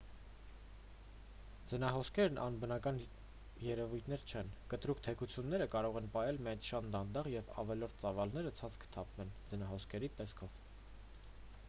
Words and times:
ձնահոսքերն 1.71 2.39
անբնական 2.45 2.97
երևույթներ 3.65 4.23
չեն 4.31 4.49
կտրուկ 4.71 5.03
թեքությունները 5.07 5.67
կարող 5.75 5.99
են 6.01 6.09
պահել 6.15 6.41
միայն 6.47 6.63
շատ 6.71 6.87
դանդաղ 6.97 7.29
և 7.33 7.51
ավելորդ 7.65 8.01
ծավալները 8.05 8.53
ցած 8.61 8.79
կթափվեն 8.85 9.35
ձնահոսքերի 9.53 10.09
տեսքով 10.23 10.57